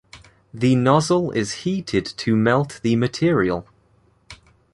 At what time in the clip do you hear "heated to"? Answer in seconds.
1.61-2.35